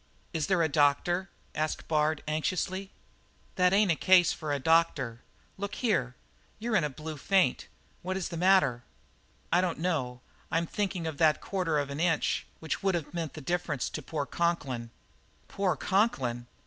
[0.33, 2.89] "Is there a doctor?" asked Bard anxiously.
[3.53, 5.21] "That ain't a case for a doctor
[5.59, 6.15] look here;
[6.57, 7.67] you're in a blue faint.
[8.01, 8.81] What is the matter?"
[9.53, 13.35] "I don't know; I'm thinking of that quarter of an inch which would have meant
[13.35, 14.89] the difference to poor Conklin."
[15.47, 16.47] "'Poor' Conklin?